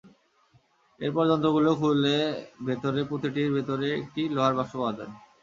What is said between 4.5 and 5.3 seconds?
বাক্স পাওয়া যায়।